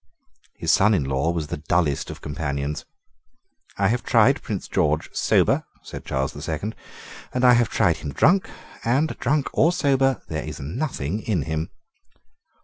[0.55, 2.85] His son in law was the dullest of companions.
[3.77, 6.73] "I have tried Prince George sober," said Charles the Second;
[7.35, 8.49] "and I have tried him drunk;
[8.83, 11.69] and, drunk or sober, there is nothing in him."